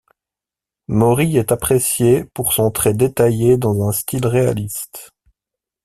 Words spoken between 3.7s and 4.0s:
un